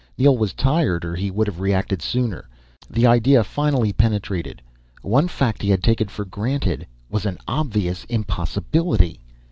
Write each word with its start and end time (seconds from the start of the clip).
Neel 0.17 0.35
was 0.35 0.51
tired, 0.53 1.05
or 1.05 1.15
he 1.15 1.29
would 1.29 1.45
have 1.45 1.59
reacted 1.59 2.01
sooner. 2.01 2.49
The 2.89 3.05
idea 3.05 3.43
finally 3.43 3.93
penetrated. 3.93 4.59
One 5.03 5.27
fact 5.27 5.61
he 5.61 5.69
had 5.69 5.83
taken 5.83 6.07
for 6.07 6.25
granted 6.25 6.87
was 7.11 7.27
an 7.27 7.37
obvious 7.47 8.03
impossibility. 8.05 9.19